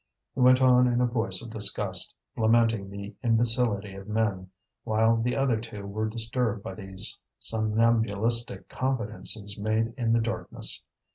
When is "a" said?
0.99-1.05